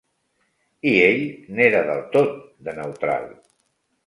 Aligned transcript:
I 0.91 0.93
ell 1.09 1.21
n'era 1.59 1.83
del 1.91 2.01
tot 2.17 2.35
de 2.69 2.75
neutral 2.81 3.31